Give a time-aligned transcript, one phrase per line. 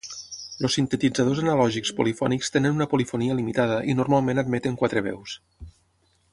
[0.67, 5.41] Els sintetitzadors analògics polifònics tenen una polifonia limitada i normalment admeten quatre veus.